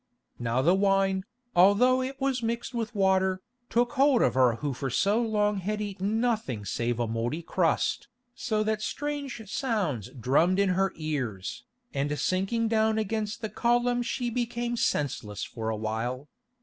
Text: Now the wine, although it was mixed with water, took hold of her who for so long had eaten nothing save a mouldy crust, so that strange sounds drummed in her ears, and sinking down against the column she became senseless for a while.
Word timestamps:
Now 0.39 0.63
the 0.63 0.73
wine, 0.73 1.25
although 1.55 2.01
it 2.01 2.19
was 2.19 2.41
mixed 2.41 2.73
with 2.73 2.95
water, 2.95 3.39
took 3.69 3.91
hold 3.91 4.23
of 4.23 4.33
her 4.33 4.55
who 4.55 4.73
for 4.73 4.89
so 4.89 5.21
long 5.21 5.57
had 5.59 5.79
eaten 5.79 6.19
nothing 6.19 6.65
save 6.65 6.99
a 6.99 7.05
mouldy 7.07 7.43
crust, 7.43 8.07
so 8.33 8.63
that 8.63 8.81
strange 8.81 9.47
sounds 9.47 10.09
drummed 10.09 10.57
in 10.57 10.69
her 10.69 10.91
ears, 10.95 11.65
and 11.93 12.17
sinking 12.17 12.67
down 12.67 12.97
against 12.97 13.41
the 13.41 13.49
column 13.49 14.01
she 14.01 14.31
became 14.31 14.75
senseless 14.75 15.43
for 15.43 15.69
a 15.69 15.77
while. 15.77 16.27